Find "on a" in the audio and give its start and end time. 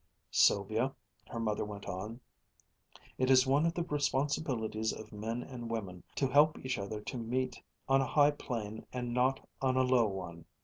7.87-8.07, 9.61-9.83